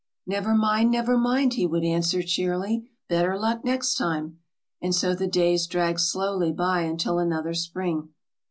[0.25, 4.39] "Never mind never mind," he would answer, cheerily: "better luck next time."
[4.81, 8.09] And so the days dragged slowly by until another spring.